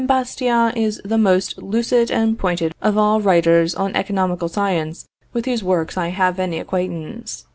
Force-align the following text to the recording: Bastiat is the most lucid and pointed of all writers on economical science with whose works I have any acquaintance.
Bastiat 0.07 0.75
is 0.77 0.99
the 1.05 1.19
most 1.19 1.59
lucid 1.59 2.09
and 2.09 2.39
pointed 2.39 2.73
of 2.81 2.97
all 2.97 3.21
writers 3.21 3.75
on 3.75 3.95
economical 3.95 4.49
science 4.49 5.05
with 5.31 5.45
whose 5.45 5.63
works 5.63 5.95
I 5.95 6.07
have 6.07 6.39
any 6.39 6.57
acquaintance. 6.57 7.45